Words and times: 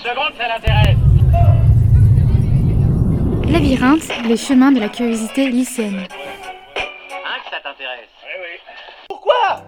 secondes, 0.00 0.32
ça 0.38 0.48
l'intéresse. 0.48 0.96
Labyrinthe, 3.50 4.08
les 4.26 4.36
chemins 4.36 4.72
de 4.72 4.80
la 4.80 4.88
curiosité 4.88 5.48
lycéenne. 5.50 6.06
Hein, 6.06 7.38
que 7.44 7.50
ça 7.50 7.60
t'intéresse 7.62 8.08
Oui, 8.24 8.36
oui. 8.40 8.58
Pourquoi? 9.08 9.64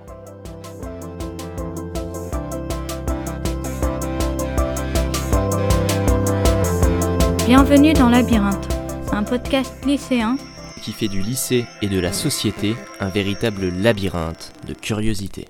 Bienvenue 7.47 7.93
dans 7.93 8.09
Labyrinthe, 8.09 8.69
un 9.13 9.25
podcast 9.25 9.85
lycéen 9.85 10.37
qui 10.83 10.93
fait 10.93 11.09
du 11.09 11.21
lycée 11.21 11.65
et 11.81 11.87
de 11.89 12.01
la 12.01 12.13
société 12.13 12.75
un 12.99 13.09
véritable 13.09 13.69
labyrinthe 13.69 14.53
de 14.67 14.75
curiosité. 14.75 15.47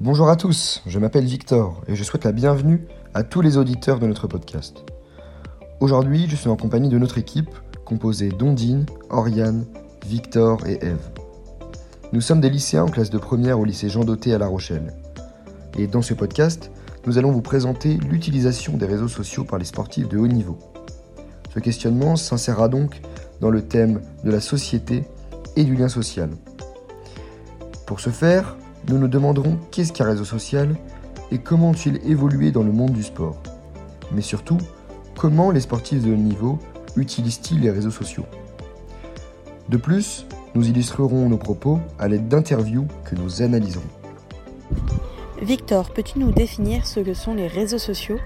Bonjour 0.00 0.30
à 0.30 0.36
tous, 0.36 0.80
je 0.86 1.00
m'appelle 1.00 1.24
Victor 1.24 1.82
et 1.88 1.96
je 1.96 2.04
souhaite 2.04 2.22
la 2.22 2.30
bienvenue 2.30 2.86
à 3.14 3.24
tous 3.24 3.40
les 3.40 3.56
auditeurs 3.56 3.98
de 3.98 4.06
notre 4.06 4.28
podcast. 4.28 4.84
Aujourd'hui, 5.80 6.26
je 6.28 6.36
suis 6.36 6.48
en 6.48 6.54
compagnie 6.54 6.88
de 6.88 6.98
notre 6.98 7.18
équipe 7.18 7.50
composée 7.84 8.28
d'Ondine, 8.28 8.86
Oriane, 9.10 9.66
Victor 10.06 10.64
et 10.68 10.78
Eve. 10.86 11.10
Nous 12.12 12.20
sommes 12.20 12.40
des 12.40 12.48
lycéens 12.48 12.84
en 12.84 12.88
classe 12.88 13.10
de 13.10 13.18
première 13.18 13.58
au 13.58 13.64
lycée 13.64 13.88
Jean 13.88 14.04
Doté 14.04 14.32
à 14.32 14.38
La 14.38 14.46
Rochelle. 14.46 14.94
Et 15.76 15.88
dans 15.88 16.02
ce 16.02 16.14
podcast, 16.14 16.70
nous 17.08 17.18
allons 17.18 17.32
vous 17.32 17.42
présenter 17.42 17.94
l'utilisation 17.94 18.76
des 18.76 18.86
réseaux 18.86 19.08
sociaux 19.08 19.42
par 19.42 19.58
les 19.58 19.64
sportifs 19.64 20.08
de 20.08 20.16
haut 20.16 20.28
niveau. 20.28 20.60
Ce 21.52 21.58
questionnement 21.58 22.14
s'insérera 22.14 22.68
donc 22.68 23.00
dans 23.40 23.50
le 23.50 23.62
thème 23.62 24.00
de 24.22 24.30
la 24.30 24.40
société 24.40 25.02
et 25.56 25.64
du 25.64 25.74
lien 25.74 25.88
social. 25.88 26.30
Pour 27.84 27.98
ce 27.98 28.10
faire, 28.10 28.56
nous 28.88 28.98
nous 28.98 29.08
demanderons 29.08 29.58
qu'est-ce 29.70 29.92
qu'un 29.92 30.06
réseau 30.06 30.24
social 30.24 30.74
et 31.30 31.38
comment 31.38 31.70
ont-ils 31.70 32.00
évolué 32.10 32.50
dans 32.50 32.62
le 32.62 32.72
monde 32.72 32.92
du 32.92 33.02
sport. 33.02 33.36
Mais 34.12 34.22
surtout, 34.22 34.58
comment 35.16 35.50
les 35.50 35.60
sportifs 35.60 36.02
de 36.02 36.12
haut 36.12 36.16
niveau 36.16 36.58
utilisent-ils 36.96 37.60
les 37.60 37.70
réseaux 37.70 37.90
sociaux? 37.90 38.24
De 39.68 39.76
plus, 39.76 40.26
nous 40.54 40.66
illustrerons 40.68 41.28
nos 41.28 41.36
propos 41.36 41.78
à 41.98 42.08
l'aide 42.08 42.28
d'interviews 42.28 42.86
que 43.04 43.14
nous 43.14 43.42
analyserons. 43.42 43.82
Victor, 45.42 45.90
peux-tu 45.90 46.18
nous 46.18 46.32
définir 46.32 46.86
ce 46.86 47.00
que 47.00 47.14
sont 47.14 47.34
les 47.34 47.46
réseaux 47.46 47.78
sociaux? 47.78 48.18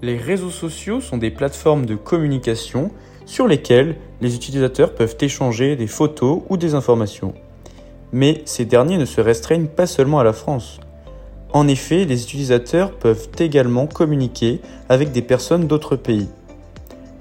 Les 0.00 0.16
réseaux 0.16 0.50
sociaux 0.50 1.00
sont 1.00 1.18
des 1.18 1.30
plateformes 1.30 1.84
de 1.84 1.96
communication 1.96 2.90
sur 3.26 3.46
lesquelles 3.46 3.96
les 4.20 4.34
utilisateurs 4.34 4.94
peuvent 4.94 5.16
échanger 5.20 5.76
des 5.76 5.86
photos 5.86 6.42
ou 6.48 6.56
des 6.56 6.74
informations. 6.74 7.34
Mais 8.12 8.42
ces 8.44 8.64
derniers 8.64 8.98
ne 8.98 9.04
se 9.04 9.20
restreignent 9.20 9.66
pas 9.66 9.86
seulement 9.86 10.20
à 10.20 10.24
la 10.24 10.32
France. 10.32 10.80
En 11.52 11.66
effet, 11.68 12.04
les 12.04 12.22
utilisateurs 12.22 12.92
peuvent 12.92 13.28
également 13.38 13.86
communiquer 13.86 14.60
avec 14.88 15.12
des 15.12 15.22
personnes 15.22 15.66
d'autres 15.66 15.96
pays. 15.96 16.28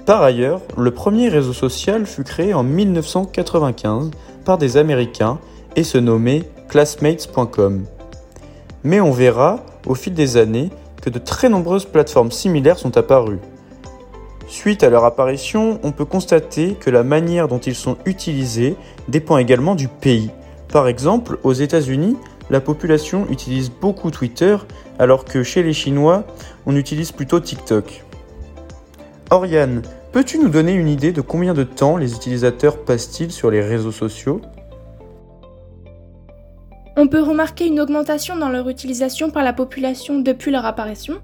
Par 0.05 0.21
ailleurs, 0.21 0.61
le 0.77 0.91
premier 0.91 1.27
réseau 1.27 1.53
social 1.53 2.05
fut 2.05 2.23
créé 2.23 2.53
en 2.53 2.63
1995 2.63 4.11
par 4.45 4.57
des 4.57 4.77
Américains 4.77 5.39
et 5.75 5.83
se 5.83 5.97
nommait 5.97 6.43
classmates.com. 6.69 7.85
Mais 8.83 9.01
on 9.01 9.11
verra, 9.11 9.59
au 9.85 9.95
fil 9.95 10.13
des 10.13 10.37
années, 10.37 10.69
que 11.01 11.09
de 11.09 11.19
très 11.19 11.49
nombreuses 11.49 11.85
plateformes 11.85 12.31
similaires 12.31 12.79
sont 12.79 12.97
apparues. 12.97 13.39
Suite 14.47 14.83
à 14.83 14.89
leur 14.89 15.03
apparition, 15.03 15.79
on 15.83 15.91
peut 15.91 16.05
constater 16.05 16.75
que 16.79 16.89
la 16.89 17.03
manière 17.03 17.49
dont 17.49 17.59
ils 17.59 17.75
sont 17.75 17.97
utilisés 18.05 18.77
dépend 19.09 19.37
également 19.37 19.75
du 19.75 19.89
pays. 19.89 20.31
Par 20.71 20.87
exemple, 20.87 21.39
aux 21.43 21.53
États-Unis, 21.53 22.17
la 22.49 22.61
population 22.61 23.27
utilise 23.29 23.69
beaucoup 23.69 24.11
Twitter, 24.11 24.57
alors 24.99 25.25
que 25.25 25.43
chez 25.43 25.63
les 25.63 25.73
Chinois, 25.73 26.25
on 26.65 26.75
utilise 26.75 27.11
plutôt 27.11 27.39
TikTok. 27.39 28.03
Oriane, 29.31 29.81
peux-tu 30.11 30.39
nous 30.39 30.49
donner 30.49 30.73
une 30.73 30.87
idée 30.87 31.11
de 31.11 31.21
combien 31.21 31.53
de 31.53 31.63
temps 31.63 31.97
les 31.97 32.15
utilisateurs 32.15 32.83
passent-ils 32.83 33.31
sur 33.31 33.51
les 33.51 33.61
réseaux 33.61 33.91
sociaux? 33.91 34.41
On 36.95 37.07
peut 37.07 37.21
remarquer 37.21 37.67
une 37.67 37.79
augmentation 37.79 38.35
dans 38.35 38.49
leur 38.49 38.69
utilisation 38.69 39.29
par 39.29 39.43
la 39.43 39.53
population 39.53 40.19
depuis 40.19 40.51
leur 40.51 40.65
apparition. 40.65 41.15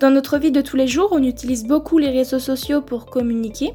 Dans 0.00 0.10
notre 0.10 0.38
vie 0.38 0.52
de 0.52 0.60
tous 0.60 0.76
les 0.76 0.86
jours, 0.86 1.08
on 1.12 1.22
utilise 1.22 1.66
beaucoup 1.66 1.98
les 1.98 2.10
réseaux 2.10 2.38
sociaux 2.38 2.80
pour 2.80 3.06
communiquer. 3.06 3.74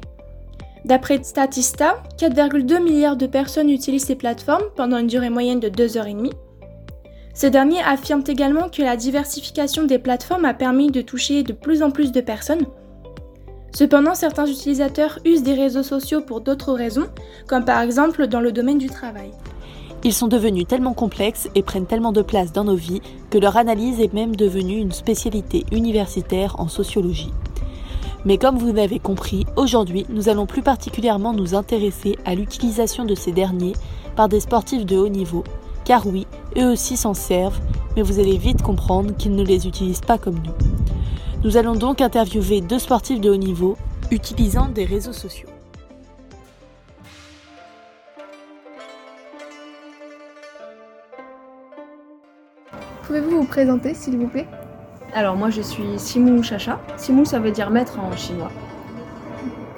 D'après 0.84 1.22
Statista, 1.22 2.02
4,2 2.18 2.82
milliards 2.82 3.16
de 3.16 3.26
personnes 3.26 3.70
utilisent 3.70 4.06
ces 4.06 4.16
plateformes 4.16 4.64
pendant 4.74 4.98
une 4.98 5.06
durée 5.06 5.30
moyenne 5.30 5.60
de 5.60 5.68
2 5.68 5.96
heures 5.96 6.08
et 6.08 6.14
demie. 6.14 6.32
Ces 7.34 7.50
derniers 7.50 7.82
affirment 7.82 8.24
également 8.26 8.68
que 8.68 8.82
la 8.82 8.96
diversification 8.96 9.84
des 9.84 9.98
plateformes 9.98 10.44
a 10.44 10.54
permis 10.54 10.90
de 10.90 11.00
toucher 11.00 11.44
de 11.44 11.52
plus 11.52 11.82
en 11.82 11.90
plus 11.90 12.12
de 12.12 12.20
personnes. 12.20 12.66
Cependant, 13.74 14.14
certains 14.14 14.46
utilisateurs 14.46 15.18
usent 15.24 15.42
des 15.42 15.54
réseaux 15.54 15.82
sociaux 15.82 16.20
pour 16.20 16.42
d'autres 16.42 16.74
raisons, 16.74 17.08
comme 17.46 17.64
par 17.64 17.80
exemple 17.80 18.26
dans 18.26 18.40
le 18.40 18.52
domaine 18.52 18.78
du 18.78 18.88
travail. 18.88 19.30
Ils 20.04 20.12
sont 20.12 20.28
devenus 20.28 20.66
tellement 20.66 20.94
complexes 20.94 21.48
et 21.54 21.62
prennent 21.62 21.86
tellement 21.86 22.12
de 22.12 22.22
place 22.22 22.52
dans 22.52 22.64
nos 22.64 22.74
vies 22.74 23.00
que 23.30 23.38
leur 23.38 23.56
analyse 23.56 24.00
est 24.00 24.12
même 24.12 24.34
devenue 24.34 24.78
une 24.78 24.92
spécialité 24.92 25.64
universitaire 25.70 26.56
en 26.58 26.66
sociologie. 26.66 27.32
Mais 28.24 28.38
comme 28.38 28.56
vous 28.56 28.72
l'avez 28.72 29.00
compris, 29.00 29.46
aujourd'hui, 29.56 30.06
nous 30.08 30.28
allons 30.28 30.46
plus 30.46 30.62
particulièrement 30.62 31.32
nous 31.32 31.54
intéresser 31.54 32.16
à 32.24 32.36
l'utilisation 32.36 33.04
de 33.04 33.16
ces 33.16 33.32
derniers 33.32 33.72
par 34.14 34.28
des 34.28 34.40
sportifs 34.40 34.86
de 34.86 34.96
haut 34.96 35.08
niveau, 35.08 35.42
car 35.84 36.06
oui, 36.06 36.26
eux 36.56 36.70
aussi 36.70 36.96
s'en 36.96 37.14
servent, 37.14 37.58
mais 37.96 38.02
vous 38.02 38.20
allez 38.20 38.38
vite 38.38 38.62
comprendre 38.62 39.16
qu'ils 39.16 39.34
ne 39.34 39.42
les 39.42 39.66
utilisent 39.66 40.00
pas 40.00 40.18
comme 40.18 40.36
nous. 40.36 40.54
Nous 41.42 41.56
allons 41.56 41.74
donc 41.74 42.00
interviewer 42.00 42.60
deux 42.60 42.78
sportifs 42.78 43.20
de 43.20 43.30
haut 43.30 43.36
niveau 43.36 43.76
utilisant 44.12 44.68
des 44.68 44.84
réseaux 44.84 45.12
sociaux. 45.12 45.48
Pouvez-vous 53.02 53.38
vous 53.38 53.46
présenter, 53.46 53.94
s'il 53.94 54.16
vous 54.16 54.28
plaît? 54.28 54.46
Alors 55.14 55.36
moi 55.36 55.50
je 55.50 55.60
suis 55.60 55.98
Simou 55.98 56.42
Chacha. 56.42 56.80
Simou 56.96 57.24
ça 57.24 57.38
veut 57.38 57.50
dire 57.50 57.70
maître 57.70 57.98
en 58.00 58.14
chinois. 58.16 58.50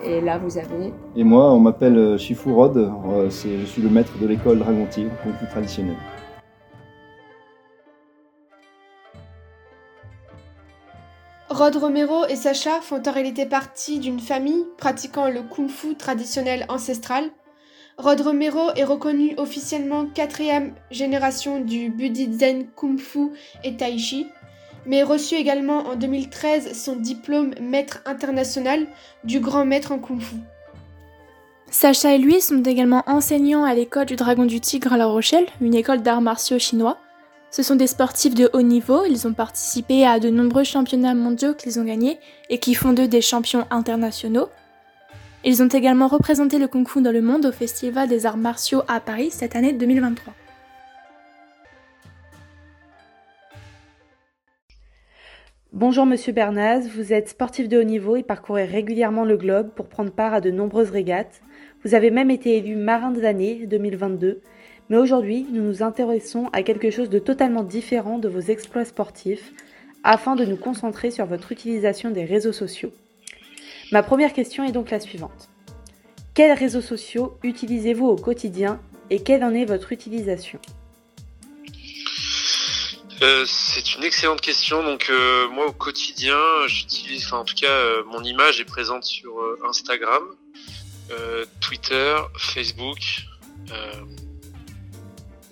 Et 0.05 0.21
là 0.21 0.39
vous 0.39 0.59
avez... 0.59 0.93
Et 1.17 1.25
moi 1.25 1.53
on 1.53 1.61
m'appelle 1.61 2.19
Shifu 2.19 2.53
Rod, 2.53 2.77
Euh, 2.77 3.31
c'est- 3.31 3.59
je 3.59 3.65
suis 3.65 3.83
le 3.83 3.89
maître 3.89 4.13
de 4.21 4.27
l'école 4.27 4.59
Dragon 4.59 4.87
Tigre, 4.91 5.11
Kung 5.23 5.35
Fu 5.35 5.47
traditionnel. 5.49 5.97
Rod 11.51 11.77
Romero 11.77 12.25
et 12.27 12.37
Sacha 12.37 12.81
font 12.81 13.03
en 13.07 13.13
réalité 13.13 13.47
partie 13.47 13.99
d'une 14.01 14.19
famille 14.21 14.65
pratiquant 14.79 15.29
le 15.29 15.43
kung-fu 15.43 15.95
traditionnel 15.95 16.65
ancestral. 16.69 17.25
Rod 17.97 18.21
Romero 18.23 18.71
est 18.75 18.85
reconnu 18.85 19.35
officiellement 19.37 20.07
quatrième 20.07 20.75
génération 20.91 21.61
du 21.61 21.91
Budizen 21.91 22.67
Kung 22.75 22.99
Fu 22.99 23.31
et 23.63 23.77
Tai 23.77 23.97
Chi, 23.99 24.27
mais 24.87 25.03
reçu 25.03 25.35
également 25.35 25.87
en 25.89 25.97
2013 25.97 26.73
son 26.73 26.97
diplôme 26.97 27.55
maître 27.61 28.01
international 28.07 28.87
du 29.25 29.41
grand 29.41 29.65
maître 29.65 29.93
en 29.93 29.99
Kung 29.99 30.21
Fu. 30.21 30.37
Sacha 31.71 32.15
et 32.15 32.19
lui 32.19 32.41
sont 32.41 32.63
également 32.63 33.03
enseignants 33.07 33.65
à 33.65 33.75
l'école 33.75 34.07
du 34.07 34.17
Dragon 34.17 34.45
du 34.45 34.61
Tigre 34.61 34.93
à 34.93 34.97
La 34.97 35.07
Rochelle, 35.07 35.47
une 35.61 35.75
école 35.75 36.03
d'arts 36.03 36.21
martiaux 36.21 36.59
chinois. 36.59 36.99
Ce 37.51 37.63
sont 37.63 37.77
des 37.77 37.87
sportifs 37.87 38.35
de 38.35 38.51
haut 38.53 38.63
niveau, 38.63 39.05
ils 39.05 39.27
ont 39.27 39.33
participé 39.33 40.07
à 40.07 40.21
de 40.21 40.29
nombreux 40.29 40.65
championnats 40.65 41.15
mondiaux 41.15 41.55
qu'ils 41.55 41.81
ont 41.81 41.85
gagnés 41.85 42.19
et 42.51 42.59
qui 42.59 42.75
font 42.75 42.93
d'eux 42.93 43.09
des 43.09 43.21
champions 43.21 43.67
internationaux. 43.71 44.49
Ils 45.45 45.63
ont 45.63 45.69
également 45.69 46.09
représenté 46.09 46.59
le 46.59 46.69
kung 46.69 46.89
fu 46.89 47.03
dans 47.03 47.13
le 47.13 47.23
monde 47.23 47.47
au 47.47 47.53
Festival 47.53 48.09
des 48.09 48.25
arts 48.25 48.37
martiaux 48.37 48.83
à 48.89 49.01
Paris 49.01 49.31
cette 49.31 49.57
année 49.57 49.73
2023. 49.73 50.33
Bonjour 55.75 56.07
Monsieur 56.07 56.33
Bernaz, 56.33 56.87
vous 56.87 57.13
êtes 57.13 57.31
sportif 57.31 57.69
de 57.69 57.77
haut 57.81 57.83
niveau 57.83 58.15
et 58.15 58.23
parcourez 58.23 58.65
régulièrement 58.65 59.25
le 59.25 59.37
globe 59.37 59.71
pour 59.71 59.89
prendre 59.89 60.13
part 60.13 60.33
à 60.33 60.41
de 60.41 60.53
nombreuses 60.53 60.91
régates. 60.91 61.43
Vous 61.85 61.97
avez 61.97 62.13
même 62.13 62.31
été 62.31 62.57
élu 62.57 62.77
marin 62.77 63.11
de 63.11 63.21
l'année 63.21 63.67
2022. 63.67 64.41
Mais 64.89 64.97
aujourd'hui, 64.97 65.49
nous 65.51 65.65
nous 65.65 65.83
intéressons 65.83 66.49
à 66.53 66.63
quelque 66.63 66.93
chose 66.93 67.11
de 67.11 67.19
totalement 67.19 67.65
différent 67.65 68.21
de 68.21 68.29
vos 68.29 68.39
exploits 68.39 68.85
sportifs 68.85 69.53
afin 70.05 70.37
de 70.37 70.45
nous 70.45 70.57
concentrer 70.57 71.11
sur 71.11 71.27
votre 71.27 71.51
utilisation 71.51 72.13
des 72.13 72.25
réseaux 72.25 72.53
sociaux. 72.53 72.93
Ma 73.91 74.05
première 74.05 74.33
question 74.33 74.63
est 74.63 74.71
donc 74.71 74.93
la 74.93 75.01
suivante. 75.01 75.51
Quels 76.35 76.57
réseaux 76.57 76.83
sociaux 76.83 77.37
utilisez-vous 77.43 78.07
au 78.07 78.15
quotidien 78.15 78.79
et 79.11 79.19
quelle 79.19 79.43
en 79.43 79.53
est 79.53 79.65
votre 79.65 79.91
utilisation? 79.91 80.61
Euh, 83.23 83.45
c'est 83.47 83.95
une 83.95 84.05
excellente 84.05 84.41
question. 84.41 84.83
Donc 84.83 85.07
euh, 85.09 85.49
moi 85.49 85.67
au 85.67 85.73
quotidien, 85.73 86.39
j'utilise, 86.67 87.25
enfin 87.27 87.39
en 87.39 87.45
tout 87.45 87.55
cas, 87.55 87.71
euh, 87.71 88.03
mon 88.07 88.23
image 88.23 88.61
est 88.61 88.65
présente 88.65 89.05
sur 89.05 89.39
euh, 89.41 89.59
Instagram. 89.69 90.23
euh, 91.11 91.45
Twitter, 91.61 92.17
Facebook, 92.39 92.99
euh, 93.71 94.05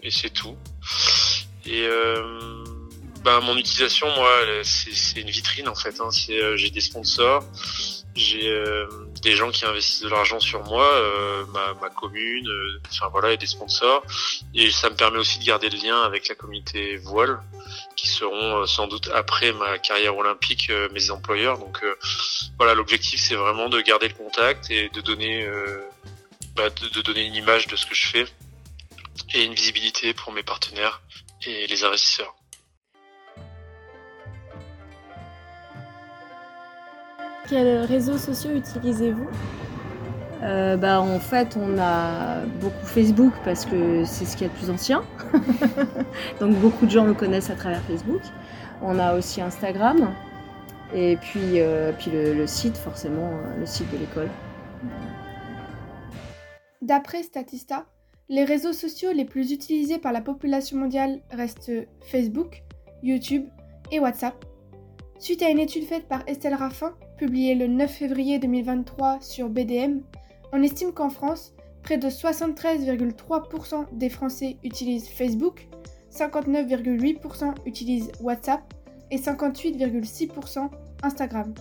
et 0.03 0.11
c'est 0.11 0.31
tout. 0.31 0.57
Et 1.65 1.87
bah, 3.23 3.41
mon 3.41 3.57
utilisation, 3.57 4.09
moi, 4.17 4.31
c'est 4.65 5.21
une 5.21 5.31
vitrine 5.31 5.69
en 5.69 5.77
fait. 5.77 6.01
Hein. 6.01 6.09
J'ai 6.11 6.71
des 6.71 6.81
sponsors, 6.81 7.45
j'ai 8.17 8.51
des 9.23 9.37
gens 9.37 9.51
qui 9.51 9.65
investissent 9.65 10.03
de 10.03 10.09
l'argent 10.09 10.41
sur 10.41 10.63
moi, 10.65 10.91
ma, 11.53 11.75
ma, 11.75 11.89
commune, 11.91 12.49
enfin 12.91 13.09
voilà, 13.09 13.33
et 13.33 13.37
des 13.37 13.47
sponsors. 13.47 14.03
Et 14.55 14.71
ça 14.71 14.91
me 14.91 14.97
permet 14.97 15.19
aussi 15.19 15.39
de 15.39 15.45
garder 15.45 15.71
le 15.71 15.79
lien 15.79 16.03
avec 16.03 16.29
la 16.29 16.35
communauté 16.35 16.97
voile, 16.97 17.41
qui 17.97 18.09
seront 18.09 18.67
sans 18.67 18.89
doute 18.89 19.09
après 19.15 19.53
ma 19.53 19.79
carrière 19.79 20.17
olympique 20.17 20.71
mes 20.93 21.11
employeurs. 21.11 21.59
Donc 21.59 21.85
voilà, 22.59 22.75
l'objectif 22.75 23.21
c'est 23.21 23.37
vraiment 23.37 23.69
de 23.69 23.81
garder 23.81 24.09
le 24.09 24.15
contact 24.15 24.71
et 24.71 24.89
de 24.89 25.01
donner, 25.01 25.47
bah, 26.57 26.69
de, 26.71 26.89
de 26.89 27.01
donner 27.03 27.25
une 27.25 27.35
image 27.35 27.69
de 27.69 27.77
ce 27.77 27.87
que 27.87 27.95
je 27.95 28.07
fais 28.09 28.25
et 29.35 29.45
une 29.45 29.55
visibilité 29.55 30.15
pour 30.15 30.33
mes 30.33 30.43
partenaires 30.43 31.01
et 31.47 31.67
les 31.67 31.85
investisseurs. 31.85 32.35
Quels 37.53 37.85
réseaux 37.85 38.17
sociaux 38.17 38.53
utilisez-vous 38.53 39.29
euh, 40.43 40.79
bah, 40.79 41.03
En 41.03 41.21
fait, 41.21 41.55
on 41.61 41.79
a 41.79 42.47
beaucoup 42.63 42.87
Facebook 42.87 43.35
parce 43.45 43.67
que 43.67 44.07
c'est 44.07 44.25
ce 44.25 44.39
qui 44.39 44.45
est 44.45 44.47
le 44.47 44.55
plus 44.55 44.71
ancien. 44.71 45.05
Donc 46.41 46.57
beaucoup 46.57 46.87
de 46.87 46.91
gens 46.91 47.05
me 47.05 47.13
connaissent 47.13 47.51
à 47.51 47.55
travers 47.55 47.83
Facebook. 47.83 48.23
On 48.81 48.99
a 48.99 49.15
aussi 49.15 49.43
Instagram. 49.43 50.15
Et 50.95 51.19
puis, 51.19 51.61
euh, 51.61 51.93
puis 51.93 52.11
le, 52.11 52.33
le, 52.33 52.47
site, 52.47 52.79
forcément, 52.79 53.29
euh, 53.29 53.61
le 53.61 53.67
site 53.67 53.93
de 53.93 53.99
l'école. 53.99 54.31
D'après 56.81 57.23
Statista, 57.23 57.85
les 58.31 58.45
réseaux 58.45 58.73
sociaux 58.73 59.13
les 59.13 59.27
plus 59.27 59.53
utilisés 59.53 59.99
par 59.99 60.13
la 60.13 60.23
population 60.23 60.79
mondiale 60.79 61.21
restent 61.31 61.71
Facebook, 62.01 62.63
YouTube 63.03 63.45
et 63.91 64.01
WhatsApp. 64.01 64.43
Suite 65.19 65.43
à 65.43 65.51
une 65.51 65.59
étude 65.59 65.85
faite 65.85 66.09
par 66.09 66.23
Estelle 66.27 66.55
Raffin, 66.55 66.95
publiée 67.23 67.55
le 67.55 67.69
9 67.69 67.89
février 67.89 68.41
2023 68.41 69.21
sur 69.21 69.49
BDM, 69.49 70.01
on 70.53 70.61
estime 70.61 70.91
qu'en 70.91 71.09
France, 71.09 71.55
près 71.85 71.97
de 71.97 72.09
73,3% 72.09 73.87
des 73.93 74.09
Français 74.09 74.57
utilisent 74.65 75.09
Facebook, 75.09 75.69
59,8% 76.13 77.55
utilisent 77.65 78.11
WhatsApp 78.21 78.61
et 79.13 79.19
58,6% 79.19 80.69
Instagram. 81.05 81.55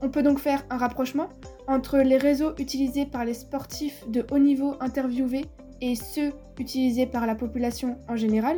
On 0.00 0.08
peut 0.08 0.22
donc 0.22 0.38
faire 0.38 0.64
un 0.70 0.78
rapprochement 0.78 1.28
entre 1.68 1.98
les 1.98 2.16
réseaux 2.16 2.54
utilisés 2.56 3.04
par 3.04 3.26
les 3.26 3.34
sportifs 3.34 4.08
de 4.08 4.24
haut 4.30 4.38
niveau 4.38 4.76
interviewés 4.80 5.44
et 5.82 5.94
ceux 5.94 6.32
utilisés 6.58 7.04
par 7.04 7.26
la 7.26 7.34
population 7.34 7.98
en 8.08 8.16
général. 8.16 8.56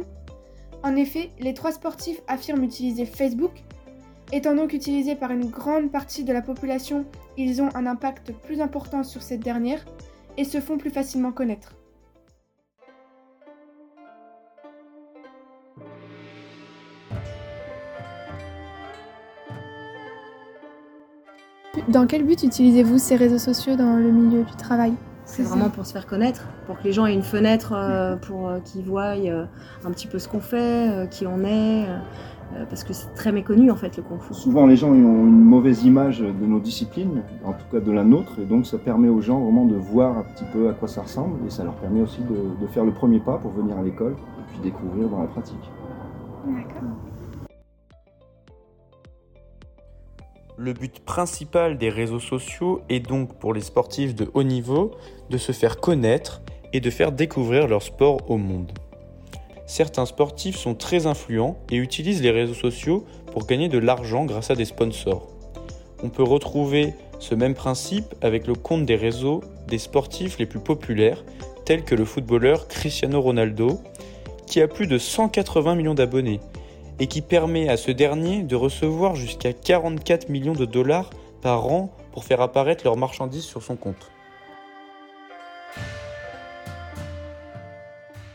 En 0.85 0.95
effet, 0.95 1.31
les 1.41 1.53
trois 1.53 1.73
sportifs 1.73 2.21
affirment 2.29 2.63
utiliser 2.63 3.07
Facebook. 3.07 3.65
Étant 4.35 4.55
donc 4.55 4.73
utilisés 4.73 5.15
par 5.15 5.31
une 5.31 5.51
grande 5.51 5.93
partie 5.93 6.25
de 6.25 6.33
la 6.33 6.41
population, 6.41 7.05
ils 7.37 7.61
ont 7.61 7.69
un 7.75 7.85
impact 7.85 8.33
plus 8.33 8.63
important 8.63 9.05
sur 9.05 9.21
cette 9.21 9.41
dernière 9.41 9.85
et 10.39 10.45
se 10.45 10.59
font 10.59 10.79
plus 10.79 10.89
facilement 10.89 11.33
connaître. 11.33 11.75
Dans 21.89 22.07
quel 22.07 22.25
but 22.25 22.43
utilisez-vous 22.43 22.97
ces 22.97 23.17
réseaux 23.17 23.39
sociaux 23.39 23.77
dans 23.77 23.97
le 23.97 24.11
milieu 24.11 24.45
du 24.45 24.57
travail? 24.57 24.95
C'est 25.25 25.43
vraiment 25.43 25.71
pour 25.71 25.87
se 25.87 25.93
faire 25.93 26.07
connaître, 26.07 26.47
pour 26.67 26.79
que 26.79 26.85
les 26.85 26.93
gens 26.93 27.07
aient 27.07 27.15
une 27.15 27.23
fenêtre 27.23 27.73
euh, 27.75 28.17
pour 28.17 28.49
euh, 28.49 28.61
qu'ils 28.61 28.85
voient 28.85 29.17
euh, 29.17 29.47
un 29.85 29.91
petit 29.91 30.07
peu 30.07 30.19
ce 30.19 30.29
qu'on 30.29 30.41
fait, 30.41 31.09
qui 31.11 31.27
on 31.27 31.45
est, 31.45 31.87
parce 32.69 32.85
que 32.85 32.93
c'est 32.93 33.13
très 33.15 33.33
méconnu 33.33 33.71
en 33.71 33.77
fait 33.77 33.97
le 33.97 34.03
kung 34.03 34.21
fu. 34.21 34.35
Souvent 34.35 34.67
les 34.67 34.77
gens 34.77 34.91
ont 34.91 34.95
une 34.95 35.45
mauvaise 35.45 35.85
image 35.85 36.21
de 36.21 36.47
nos 36.47 36.61
disciplines, 36.61 37.23
en 37.45 37.53
tout 37.53 37.65
cas 37.71 37.81
de 37.81 37.93
la 37.93 38.05
nôtre, 38.05 38.39
et 38.41 38.45
donc 38.45 38.67
ça 38.67 38.79
permet 38.79 39.09
aux 39.09 39.21
gens 39.21 39.41
vraiment 39.41 39.65
de 39.65 39.77
voir 39.77 40.19
un 40.19 40.23
petit 40.23 40.45
peu 40.53 40.69
à 40.69 40.73
quoi 40.73 40.89
ça 40.89 41.03
ressemble, 41.03 41.45
et 41.47 41.51
ça 41.51 41.65
leur 41.65 41.75
permet 41.75 42.01
aussi 42.01 42.21
de, 42.23 42.61
de 42.61 42.67
faire 42.69 42.85
le 42.85 42.93
premier 42.93 43.21
pas 43.21 43.39
pour 43.39 43.51
venir 43.53 43.77
à 43.79 43.83
l'école 43.83 44.13
et 44.13 44.43
puis 44.51 44.59
découvrir 44.63 45.09
dans 45.09 45.21
la 45.21 45.29
pratique. 45.29 45.71
D'accord. 46.47 46.91
Le 50.59 50.75
but 50.75 51.01
principal 51.01 51.79
des 51.79 51.89
réseaux 51.89 52.21
sociaux 52.21 52.83
est 52.89 53.01
donc 53.01 53.39
pour 53.39 53.55
les 53.55 53.63
sportifs 53.63 54.15
de 54.15 54.31
haut 54.35 54.43
niveau 54.43 54.93
de 55.31 55.39
se 55.39 55.53
faire 55.53 55.81
connaître 55.81 56.43
et 56.73 56.81
de 56.81 56.91
faire 56.91 57.11
découvrir 57.11 57.67
leur 57.67 57.83
sport 57.83 58.31
au 58.31 58.37
monde. 58.37 58.71
Certains 59.73 60.05
sportifs 60.05 60.59
sont 60.59 60.75
très 60.75 61.07
influents 61.07 61.57
et 61.71 61.77
utilisent 61.77 62.21
les 62.21 62.31
réseaux 62.31 62.53
sociaux 62.53 63.07
pour 63.33 63.47
gagner 63.47 63.71
de 63.71 63.79
l'argent 63.79 64.27
grâce 64.27 64.51
à 64.51 64.55
des 64.55 64.67
sponsors. 64.67 65.29
On 66.03 66.11
peut 66.11 66.23
retrouver 66.23 66.93
ce 67.19 67.35
même 67.35 67.55
principe 67.55 68.15
avec 68.21 68.47
le 68.47 68.55
compte 68.55 68.85
des 68.85 68.97
réseaux 68.97 69.41
des 69.69 69.79
sportifs 69.79 70.39
les 70.39 70.45
plus 70.45 70.61
populaires, 70.61 71.25
tels 71.65 71.85
que 71.85 71.95
le 71.95 72.05
footballeur 72.05 72.69
Cristiano 72.69 73.19
Ronaldo, 73.23 73.81
qui 74.47 74.61
a 74.61 74.69
plus 74.69 74.87
de 74.87 74.99
180 74.99 75.75
millions 75.75 75.95
d'abonnés 75.95 76.41
et 76.99 77.07
qui 77.07 77.23
permet 77.23 77.71
à 77.71 77.79
ce 77.79 77.93
dernier 77.93 78.43
de 78.43 78.57
recevoir 78.57 79.15
jusqu'à 79.15 79.55
44 79.55 80.29
millions 80.29 80.53
de 80.53 80.67
dollars 80.67 81.09
par 81.41 81.67
an 81.73 81.97
pour 82.13 82.25
faire 82.25 82.43
apparaître 82.43 82.85
leurs 82.85 82.99
marchandises 82.99 83.45
sur 83.45 83.63
son 83.63 83.77
compte. 83.77 84.11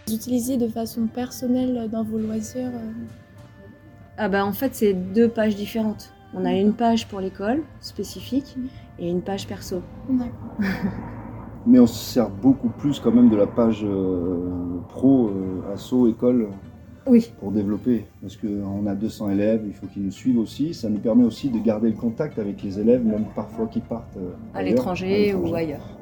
Vous 0.08 0.14
utilisez 0.14 0.56
de 0.56 0.70
façon 0.70 1.08
personnelle 1.08 1.90
dans 1.92 2.02
vos 2.02 2.18
loisirs 2.18 2.72
euh 2.74 2.92
Ah 4.18 4.30
bah 4.30 4.46
en 4.46 4.54
fait 4.54 4.74
c'est 4.74 4.94
deux 4.94 5.28
pages 5.28 5.58
différentes. 5.58 6.14
On 6.34 6.46
a 6.46 6.54
une 6.54 6.72
page 6.72 7.10
pour 7.10 7.20
l'école 7.20 7.64
spécifique 7.82 8.56
et 9.00 9.10
une 9.10 9.22
page 9.22 9.48
perso. 9.48 9.82
Mais 11.68 11.80
on 11.80 11.88
se 11.88 12.14
sert 12.14 12.30
beaucoup 12.30 12.70
plus 12.70 13.02
quand 13.02 13.12
même 13.12 13.30
de 13.30 13.36
la 13.36 13.48
page 13.48 13.84
euh, 13.84 14.80
pro, 14.88 15.28
euh, 15.28 15.74
asso, 15.74 16.08
école. 16.08 16.52
Oui. 17.06 17.34
Pour 17.42 17.52
développer, 17.52 18.06
parce 18.22 18.38
qu'on 18.38 18.88
a 18.88 18.96
200 18.96 19.32
élèves, 19.32 19.64
il 19.68 19.74
faut 19.74 19.88
qu'ils 19.88 20.04
nous 20.04 20.12
suivent 20.12 20.40
aussi. 20.40 20.74
Ça 20.74 20.88
nous 20.90 21.00
permet 21.00 21.26
aussi 21.26 21.50
de 21.50 21.60
garder 21.60 21.90
le 21.90 21.98
contact 21.98 22.40
avec 22.40 22.64
les 22.64 22.80
élèves, 22.80 23.06
même 23.06 23.26
parfois 23.36 23.68
qui 23.68 23.82
partent 23.82 24.18
à 24.54 24.64
l'étranger 24.64 25.34
ou 25.34 25.54
ailleurs. 25.54 25.97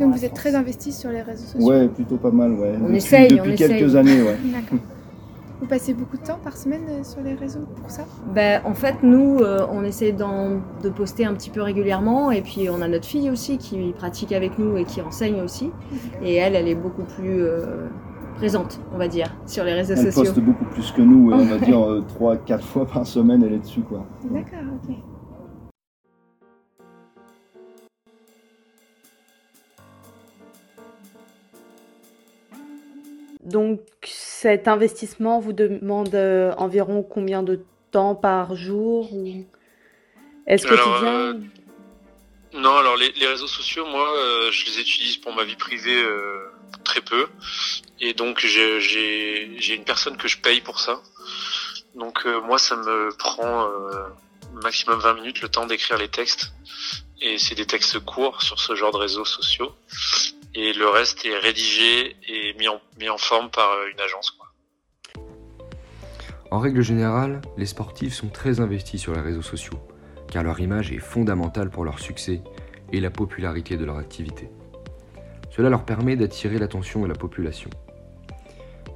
Donc 0.00 0.14
vous 0.14 0.24
êtes 0.24 0.34
très 0.34 0.54
investi 0.54 0.92
sur 0.92 1.10
les 1.10 1.22
réseaux 1.22 1.44
sociaux 1.44 1.68
Ouais, 1.68 1.88
plutôt 1.88 2.16
pas 2.16 2.30
mal, 2.30 2.52
ouais. 2.52 2.74
On 2.80 2.84
depuis, 2.84 2.96
essaye, 2.96 3.28
depuis 3.28 3.52
on 3.52 3.56
quelques 3.56 3.82
essaye. 3.82 3.96
années, 3.96 4.22
ouais. 4.22 4.36
D'accord. 4.52 4.78
Vous 5.60 5.68
passez 5.68 5.94
beaucoup 5.94 6.16
de 6.16 6.22
temps 6.22 6.40
par 6.42 6.56
semaine 6.56 6.80
euh, 6.88 7.04
sur 7.04 7.20
les 7.22 7.34
réseaux 7.34 7.64
pour 7.80 7.88
ça? 7.88 8.02
Ben, 8.34 8.60
en 8.64 8.74
fait, 8.74 8.96
nous, 9.04 9.38
euh, 9.38 9.64
on 9.70 9.84
essaie 9.84 10.10
de 10.12 10.88
poster 10.90 11.24
un 11.24 11.34
petit 11.34 11.50
peu 11.50 11.62
régulièrement. 11.62 12.32
Et 12.32 12.42
puis, 12.42 12.68
on 12.68 12.80
a 12.82 12.88
notre 12.88 13.06
fille 13.06 13.30
aussi 13.30 13.58
qui 13.58 13.92
pratique 13.92 14.32
avec 14.32 14.58
nous 14.58 14.76
et 14.76 14.84
qui 14.84 15.00
enseigne 15.00 15.40
aussi. 15.40 15.70
Et 16.24 16.34
elle, 16.34 16.56
elle 16.56 16.66
est 16.66 16.74
beaucoup 16.74 17.04
plus 17.04 17.42
euh, 17.44 17.86
présente, 18.34 18.80
on 18.92 18.98
va 18.98 19.06
dire, 19.06 19.32
sur 19.46 19.62
les 19.62 19.74
réseaux 19.74 19.94
Elle 19.94 20.12
sociaux. 20.12 20.32
poste 20.32 20.40
beaucoup 20.40 20.64
plus 20.64 20.90
que 20.90 21.02
nous, 21.02 21.30
on 21.32 21.44
va 21.44 21.58
dire 21.64 21.78
3-4 22.20 22.60
fois 22.62 22.84
par 22.86 23.06
semaine, 23.06 23.44
elle 23.46 23.52
est 23.52 23.58
dessus, 23.58 23.82
quoi. 23.82 24.04
D'accord, 24.24 24.58
ok. 24.88 24.96
Donc 33.42 33.80
cet 34.04 34.68
investissement 34.68 35.40
vous 35.40 35.52
demande 35.52 36.14
euh, 36.14 36.52
environ 36.56 37.02
combien 37.02 37.42
de 37.42 37.60
temps 37.90 38.14
par 38.14 38.54
jour 38.54 39.12
ou 39.12 39.44
Est-ce 40.46 40.66
quotidien 40.66 41.12
euh, 41.14 41.34
Non, 42.54 42.76
alors 42.76 42.96
les, 42.96 43.10
les 43.12 43.26
réseaux 43.26 43.48
sociaux, 43.48 43.84
moi, 43.86 44.08
euh, 44.16 44.50
je 44.52 44.66
les 44.66 44.80
utilise 44.80 45.16
pour 45.16 45.34
ma 45.34 45.44
vie 45.44 45.56
privée 45.56 46.02
euh, 46.02 46.38
très 46.84 47.00
peu. 47.00 47.26
Et 48.00 48.14
donc 48.14 48.38
j'ai- 48.38 49.74
une 49.74 49.84
personne 49.84 50.16
que 50.16 50.28
je 50.28 50.38
paye 50.38 50.60
pour 50.60 50.78
ça. 50.78 51.00
Donc 51.94 52.24
moi, 52.46 52.58
ça 52.58 52.76
me 52.76 53.10
prend 53.18 53.68
maximum 54.62 54.98
20 54.98 55.14
minutes 55.14 55.42
le 55.42 55.48
temps 55.48 55.66
d'écrire 55.66 55.98
les 55.98 56.08
textes. 56.08 56.52
Et 57.20 57.38
c'est 57.38 57.54
des 57.54 57.66
textes 57.66 58.00
courts 58.00 58.42
sur 58.42 58.58
ce 58.58 58.74
genre 58.74 58.92
de 58.92 58.96
réseaux 58.96 59.24
sociaux. 59.24 59.72
Et 60.54 60.72
le 60.74 60.88
reste 60.88 61.24
est 61.24 61.38
rédigé 61.38 62.14
et 62.28 62.54
mis 62.58 62.68
en, 63.08 63.18
forme 63.18 63.50
par 63.50 63.70
euh, 63.70 63.90
une 63.90 64.00
agence. 64.00 64.36
En 66.50 66.58
règle 66.58 66.82
générale, 66.82 67.40
les 67.56 67.64
sportifs 67.64 68.12
sont 68.12 68.28
très 68.28 68.60
investis 68.60 69.00
sur 69.00 69.14
les 69.14 69.22
réseaux 69.22 69.40
sociaux, 69.40 69.78
car 70.30 70.42
leur 70.42 70.60
image 70.60 70.92
est 70.92 70.98
fondamentale 70.98 71.70
pour 71.70 71.86
leur 71.86 71.98
succès 71.98 72.42
et 72.92 73.00
la 73.00 73.10
popularité 73.10 73.78
de 73.78 73.86
leur 73.86 73.96
activité. 73.96 74.50
Cela 75.50 75.70
leur 75.70 75.86
permet 75.86 76.16
d'attirer 76.16 76.58
l'attention 76.58 77.00
de 77.00 77.06
la 77.06 77.14
population. 77.14 77.70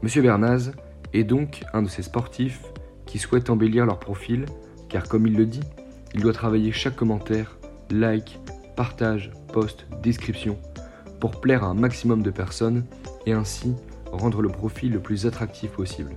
Monsieur 0.03 0.21
Bernaz 0.21 0.73
est 1.15 1.25
donc 1.25 1.63
un 1.73 1.81
de 1.81 1.89
ces 1.89 2.03
sportifs 2.03 2.61
qui 3.07 3.19
souhaitent 3.19 3.49
embellir 3.49 3.87
leur 3.87 3.99
profil, 3.99 4.45
car 4.91 5.09
comme 5.09 5.27
il 5.27 5.35
le 5.35 5.47
dit, 5.47 5.65
il 6.13 6.21
doit 6.21 6.35
travailler 6.35 6.73
chaque 6.73 6.97
commentaire, 6.97 7.57
like, 7.91 8.39
partage, 8.77 9.31
posts, 9.53 9.87
descriptions, 10.03 10.59
pour 11.21 11.41
plaire 11.41 11.65
à 11.65 11.69
un 11.69 11.75
maximum 11.75 12.23
de 12.23 12.31
personnes 12.31 12.85
et 13.27 13.33
ainsi 13.33 13.75
rendre 14.13 14.43
le 14.43 14.49
profil 14.49 14.93
le 14.93 15.01
plus 15.01 15.27
attractif 15.27 15.71
possible. 15.71 16.13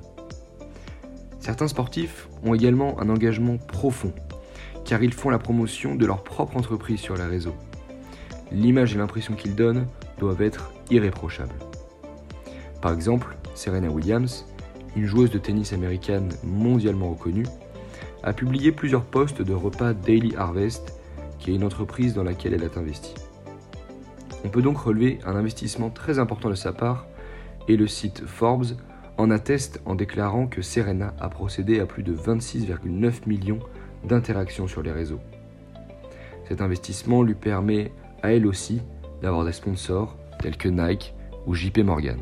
Certains 1.39 1.67
sportifs 1.67 2.27
ont 2.43 2.53
également 2.53 2.99
un 3.01 3.09
engagement 3.09 3.57
profond, 3.57 4.13
car 4.85 5.01
ils 5.01 5.13
font 5.13 5.29
la 5.29 5.39
promotion 5.39 5.95
de 5.95 6.05
leur 6.05 6.23
propre 6.23 6.57
entreprise 6.57 6.99
sur 6.99 7.15
les 7.15 7.23
réseaux. 7.23 7.55
L'image 8.51 8.93
et 8.93 8.97
l'impression 8.97 9.35
qu'ils 9.35 9.55
donnent 9.55 9.87
doivent 10.17 10.41
être 10.41 10.71
irréprochables. 10.89 11.55
Par 12.81 12.93
exemple, 12.93 13.37
Serena 13.55 13.89
Williams, 13.89 14.45
une 14.95 15.05
joueuse 15.05 15.31
de 15.31 15.37
tennis 15.37 15.73
américaine 15.73 16.29
mondialement 16.43 17.09
reconnue, 17.09 17.45
a 18.23 18.33
publié 18.33 18.71
plusieurs 18.71 19.05
posts 19.05 19.41
de 19.41 19.53
repas 19.53 19.93
Daily 19.93 20.35
Harvest, 20.35 20.93
qui 21.39 21.51
est 21.51 21.55
une 21.55 21.63
entreprise 21.63 22.13
dans 22.13 22.23
laquelle 22.23 22.53
elle 22.53 22.63
a 22.63 22.79
investi. 22.79 23.13
On 24.45 24.49
peut 24.49 24.61
donc 24.61 24.77
relever 24.77 25.19
un 25.25 25.35
investissement 25.35 25.89
très 25.89 26.17
important 26.19 26.49
de 26.49 26.55
sa 26.55 26.71
part, 26.71 27.07
et 27.67 27.75
le 27.75 27.87
site 27.87 28.25
Forbes 28.25 28.77
en 29.17 29.31
atteste 29.31 29.81
en 29.85 29.95
déclarant 29.95 30.47
que 30.47 30.61
Serena 30.61 31.13
a 31.19 31.29
procédé 31.29 31.79
à 31.81 31.85
plus 31.85 32.03
de 32.03 32.15
26,9 32.15 33.27
millions 33.27 33.59
d'interactions 34.05 34.67
sur 34.67 34.81
les 34.81 34.91
réseaux. 34.91 35.19
Cet 36.47 36.61
investissement 36.61 37.21
lui 37.21 37.35
permet 37.35 37.91
à 38.23 38.33
elle 38.33 38.47
aussi 38.47 38.81
d'avoir 39.21 39.45
des 39.45 39.51
sponsors 39.51 40.17
tels 40.41 40.57
que 40.57 40.69
Nike 40.69 41.13
ou 41.45 41.53
JP 41.53 41.79
Morgan. 41.79 42.19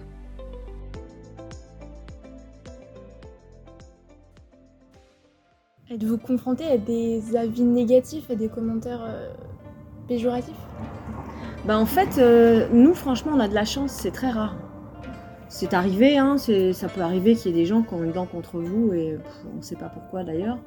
Êtes-vous 5.89 6.17
confronté 6.17 6.65
à 6.65 6.77
des 6.77 7.37
avis 7.37 7.63
négatifs 7.63 8.29
et 8.29 8.35
des 8.35 8.49
commentaires 8.49 9.03
euh, 9.07 9.33
péjoratifs? 10.07 10.55
Bah 11.65 11.77
en 11.77 11.85
fait, 11.85 12.17
euh, 12.17 12.67
nous 12.71 12.93
franchement 12.93 13.33
on 13.35 13.39
a 13.39 13.47
de 13.47 13.53
la 13.53 13.65
chance, 13.65 13.91
c'est 13.91 14.11
très 14.11 14.29
rare. 14.29 14.55
C'est 15.49 15.73
arrivé, 15.73 16.17
hein, 16.17 16.37
ça 16.37 16.87
peut 16.89 17.01
arriver 17.01 17.35
qu'il 17.35 17.51
y 17.51 17.53
ait 17.55 17.57
des 17.61 17.65
gens 17.65 17.81
qui 17.81 17.93
ont 17.93 18.03
une 18.03 18.11
dent 18.11 18.25
contre 18.25 18.59
vous 18.59 18.91
et 18.93 19.17
on 19.53 19.57
ne 19.57 19.61
sait 19.61 19.75
pas 19.77 19.89
pourquoi 19.89 20.23
d'ailleurs. 20.23 20.57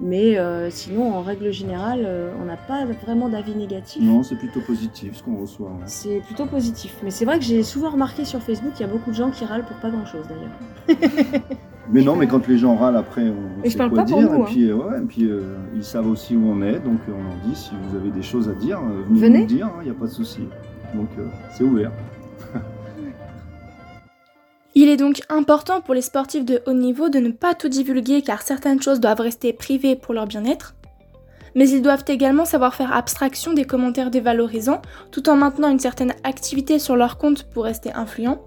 Mais 0.00 0.38
euh, 0.38 0.70
sinon, 0.70 1.12
en 1.14 1.22
règle 1.22 1.52
générale, 1.52 2.02
euh, 2.04 2.32
on 2.40 2.44
n'a 2.46 2.56
pas 2.56 2.84
vraiment 3.04 3.28
d'avis 3.28 3.54
négatif. 3.54 4.02
Non, 4.02 4.22
c'est 4.22 4.36
plutôt 4.36 4.60
positif 4.60 5.16
ce 5.16 5.22
qu'on 5.22 5.36
reçoit. 5.36 5.68
hein. 5.68 5.80
C'est 5.86 6.20
plutôt 6.20 6.46
positif. 6.46 6.96
Mais 7.04 7.10
c'est 7.10 7.24
vrai 7.24 7.38
que 7.38 7.44
j'ai 7.44 7.62
souvent 7.62 7.90
remarqué 7.90 8.24
sur 8.24 8.40
Facebook 8.42 8.72
qu'il 8.72 8.86
y 8.86 8.88
a 8.88 8.92
beaucoup 8.92 9.10
de 9.10 9.14
gens 9.16 9.30
qui 9.30 9.44
râlent 9.44 9.64
pour 9.66 9.76
pas 9.76 9.90
grand 9.90 10.06
chose 10.06 10.24
d'ailleurs. 10.28 11.42
Mais 11.90 12.02
non, 12.02 12.14
mais 12.16 12.26
quand 12.28 12.46
les 12.46 12.58
gens 12.58 12.76
râlent 12.76 12.96
après, 12.96 13.22
on 13.22 13.62
Et 13.64 13.66
je 13.66 13.70
sait 13.70 13.78
parle 13.78 13.90
quoi 13.90 14.04
pas 14.04 14.10
pour 14.10 14.18
dire. 14.20 14.30
nous, 14.32 14.42
et 14.42 14.46
puis, 14.46 14.70
euh, 14.70 14.74
ouais, 14.76 14.98
et 14.98 15.06
puis 15.06 15.24
euh, 15.24 15.56
ils 15.74 15.82
savent 15.84 16.06
aussi 16.08 16.36
où 16.36 16.46
on 16.46 16.62
est, 16.62 16.78
donc 16.78 17.00
euh, 17.08 17.12
on 17.18 17.22
leur 17.24 17.34
dit 17.44 17.56
si 17.56 17.70
vous 17.88 17.96
avez 17.96 18.10
des 18.10 18.22
choses 18.22 18.48
à 18.48 18.52
dire, 18.52 18.78
euh, 18.78 19.02
venez, 19.08 19.20
Venez. 19.20 19.38
nous 19.40 19.46
dire, 19.46 19.70
il 19.80 19.84
n'y 19.84 19.90
a 19.90 19.94
pas 19.94 20.06
de 20.06 20.10
souci. 20.12 20.40
Donc 20.94 21.08
euh, 21.18 21.26
c'est 21.52 21.64
ouvert. 21.64 21.90
Il 24.74 24.88
est 24.88 24.96
donc 24.96 25.20
important 25.28 25.80
pour 25.82 25.92
les 25.92 26.00
sportifs 26.00 26.46
de 26.46 26.62
haut 26.66 26.72
niveau 26.72 27.10
de 27.10 27.18
ne 27.18 27.30
pas 27.30 27.54
tout 27.54 27.68
divulguer 27.68 28.22
car 28.22 28.40
certaines 28.40 28.80
choses 28.80 29.00
doivent 29.00 29.20
rester 29.20 29.52
privées 29.52 29.96
pour 29.96 30.14
leur 30.14 30.26
bien-être. 30.26 30.74
Mais 31.54 31.68
ils 31.68 31.82
doivent 31.82 32.04
également 32.08 32.46
savoir 32.46 32.74
faire 32.74 32.96
abstraction 32.96 33.52
des 33.52 33.66
commentaires 33.66 34.10
dévalorisants 34.10 34.80
tout 35.10 35.28
en 35.28 35.36
maintenant 35.36 35.68
une 35.68 35.78
certaine 35.78 36.14
activité 36.24 36.78
sur 36.78 36.96
leur 36.96 37.18
compte 37.18 37.42
pour 37.50 37.64
rester 37.64 37.92
influent. 37.92 38.40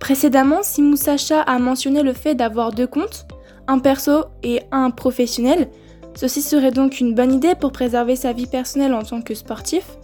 Précédemment, 0.00 0.62
Simou 0.62 0.96
Sacha 0.96 1.42
a 1.42 1.58
mentionné 1.58 2.02
le 2.02 2.12
fait 2.12 2.34
d'avoir 2.34 2.72
deux 2.72 2.86
comptes, 2.86 3.26
un 3.66 3.78
perso 3.78 4.24
et 4.42 4.62
un 4.70 4.90
professionnel. 4.90 5.68
Ceci 6.14 6.42
serait 6.42 6.70
donc 6.70 7.00
une 7.00 7.14
bonne 7.14 7.32
idée 7.32 7.54
pour 7.54 7.72
préserver 7.72 8.16
sa 8.16 8.32
vie 8.32 8.46
personnelle 8.46 8.94
en 8.94 9.02
tant 9.02 9.22
que 9.22 9.34
sportif. 9.34 9.98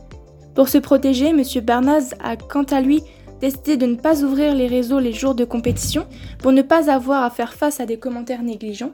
Pour 0.54 0.68
se 0.68 0.78
protéger, 0.78 1.28
M. 1.28 1.42
Bernaz 1.62 2.14
a 2.22 2.36
quant 2.36 2.64
à 2.64 2.80
lui 2.80 3.02
décidé 3.40 3.76
de 3.76 3.86
ne 3.86 3.96
pas 3.96 4.22
ouvrir 4.22 4.54
les 4.54 4.66
réseaux 4.66 5.00
les 5.00 5.12
jours 5.12 5.34
de 5.34 5.44
compétition 5.44 6.06
pour 6.38 6.52
ne 6.52 6.62
pas 6.62 6.90
avoir 6.90 7.24
à 7.24 7.30
faire 7.30 7.54
face 7.54 7.80
à 7.80 7.86
des 7.86 7.98
commentaires 7.98 8.42
négligents. 8.42 8.92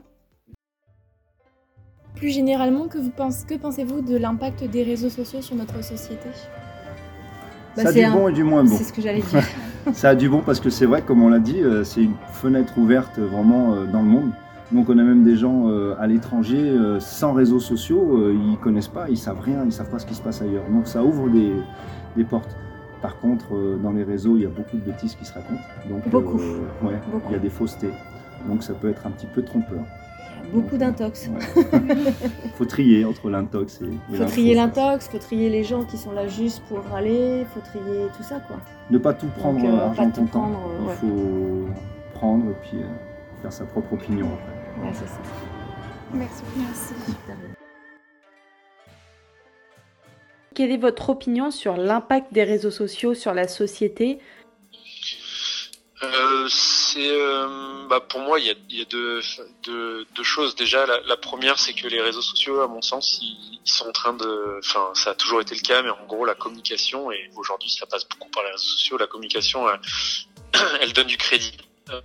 Plus 2.16 2.30
généralement, 2.30 2.88
que 2.88 3.56
pensez-vous 3.56 4.02
de 4.02 4.16
l'impact 4.16 4.64
des 4.64 4.82
réseaux 4.82 5.10
sociaux 5.10 5.42
sur 5.42 5.56
notre 5.56 5.82
société? 5.82 6.28
Bah, 7.84 7.90
ça 7.92 7.98
a 7.98 8.00
du 8.00 8.04
un- 8.04 8.12
bon 8.12 8.28
et 8.28 8.32
du 8.32 8.44
moins 8.44 8.64
bon. 8.64 8.76
C'est 8.76 8.84
ce 8.84 8.92
que 8.92 9.02
j'allais 9.02 9.20
dire. 9.22 9.42
ça 9.92 10.10
a 10.10 10.14
du 10.14 10.28
bon 10.28 10.40
parce 10.44 10.60
que 10.60 10.70
c'est 10.70 10.86
vrai, 10.86 11.02
comme 11.02 11.22
on 11.22 11.28
l'a 11.28 11.38
dit, 11.38 11.60
euh, 11.62 11.84
c'est 11.84 12.02
une 12.02 12.14
fenêtre 12.32 12.76
ouverte 12.78 13.18
euh, 13.18 13.26
vraiment 13.26 13.74
euh, 13.74 13.86
dans 13.86 14.00
le 14.02 14.08
monde. 14.08 14.30
Donc 14.72 14.88
on 14.88 14.98
a 14.98 15.02
même 15.02 15.24
des 15.24 15.34
gens 15.36 15.66
à 15.98 16.06
l'étranger 16.06 16.72
sans 17.00 17.32
réseaux 17.32 17.58
sociaux, 17.58 18.30
ils 18.30 18.56
connaissent 18.58 18.86
pas, 18.86 19.10
ils 19.10 19.16
savent 19.18 19.40
rien, 19.40 19.64
ils 19.66 19.72
savent 19.72 19.90
pas 19.90 19.98
ce 19.98 20.06
qui 20.06 20.14
se 20.14 20.22
passe 20.22 20.42
ailleurs. 20.42 20.62
Donc 20.70 20.86
ça 20.86 21.02
ouvre 21.02 21.28
des, 21.28 21.52
des 22.16 22.22
portes. 22.22 22.56
Par 23.02 23.18
contre, 23.18 23.46
dans 23.82 23.90
les 23.90 24.04
réseaux, 24.04 24.36
il 24.36 24.42
y 24.42 24.46
a 24.46 24.48
beaucoup 24.48 24.76
de 24.76 24.82
bêtises 24.84 25.16
qui 25.16 25.24
se 25.24 25.32
racontent. 25.32 25.58
Donc, 25.88 26.08
Beaucoup. 26.08 26.38
euh, 26.38 26.86
ouais, 26.86 27.00
Beaucoup. 27.10 27.24
il 27.30 27.32
y 27.32 27.34
a 27.34 27.40
des 27.40 27.48
faussetés. 27.50 27.90
Donc 28.48 28.62
ça 28.62 28.74
peut 28.74 28.88
être 28.88 29.06
un 29.08 29.10
petit 29.10 29.26
peu 29.26 29.42
trompeur. 29.42 29.80
Beaucoup 30.52 30.76
d'intox. 30.76 31.30
faut 32.56 32.64
trier 32.64 33.04
entre 33.04 33.30
l'intox 33.30 33.80
et, 33.82 34.14
et 34.14 34.16
Faut 34.16 34.24
trier 34.24 34.54
l'intox, 34.54 35.08
faut 35.08 35.18
trier 35.18 35.48
les 35.48 35.64
gens 35.64 35.84
qui 35.84 35.96
sont 35.96 36.12
là 36.12 36.26
juste 36.26 36.62
pour 36.68 36.82
râler, 36.84 37.46
faut 37.54 37.60
trier 37.60 38.06
tout 38.16 38.22
ça 38.22 38.40
quoi. 38.40 38.56
Ne 38.90 38.98
pas 38.98 39.14
tout 39.14 39.28
prendre 39.38 39.58
Donc, 39.60 39.68
euh, 39.68 39.72
euh, 39.72 39.86
argent 39.86 40.10
pas 40.10 40.10
tout 40.10 40.24
prendre, 40.26 40.58
euh, 40.58 40.78
Il 40.80 40.86
ouais. 40.88 40.94
faut 40.94 41.68
prendre 42.14 42.50
et 42.50 42.54
puis 42.62 42.78
euh, 42.82 42.86
faire 43.42 43.52
sa 43.52 43.64
propre 43.64 43.92
opinion 43.92 44.26
après. 44.26 44.86
Ouais, 44.86 44.92
c'est 44.92 45.08
ça. 45.08 45.20
Merci. 46.12 46.42
Merci. 46.56 46.94
Quelle 50.54 50.72
est 50.72 50.78
votre 50.78 51.10
opinion 51.10 51.50
sur 51.50 51.76
l'impact 51.76 52.32
des 52.32 52.42
réseaux 52.42 52.72
sociaux 52.72 53.14
sur 53.14 53.32
la 53.32 53.46
société 53.46 54.18
Euh, 56.02 56.48
c'est 56.48 57.10
euh, 57.10 57.86
bah 57.86 58.00
pour 58.00 58.20
moi 58.20 58.40
il 58.40 58.46
y 58.46 58.50
a, 58.50 58.54
y 58.70 58.80
a 58.80 58.86
deux, 58.86 59.20
deux, 59.62 60.06
deux 60.14 60.22
choses. 60.22 60.56
Déjà 60.56 60.86
la, 60.86 61.00
la 61.00 61.16
première 61.18 61.58
c'est 61.58 61.74
que 61.74 61.86
les 61.88 62.00
réseaux 62.00 62.22
sociaux 62.22 62.62
à 62.62 62.68
mon 62.68 62.80
sens 62.80 63.18
ils, 63.20 63.60
ils 63.64 63.70
sont 63.70 63.86
en 63.86 63.92
train 63.92 64.14
de 64.14 64.58
enfin 64.60 64.92
ça 64.94 65.10
a 65.10 65.14
toujours 65.14 65.42
été 65.42 65.54
le 65.54 65.60
cas 65.60 65.82
mais 65.82 65.90
en 65.90 66.06
gros 66.06 66.24
la 66.24 66.34
communication 66.34 67.12
et 67.12 67.30
aujourd'hui 67.36 67.68
ça 67.68 67.84
passe 67.84 68.08
beaucoup 68.08 68.30
par 68.30 68.42
les 68.44 68.50
réseaux 68.50 68.64
sociaux 68.64 68.96
la 68.96 69.08
communication 69.08 69.68
elle, 69.68 69.80
elle 70.80 70.92
donne 70.94 71.06
du 71.06 71.18
crédit. 71.18 71.56
Euh, 71.90 72.00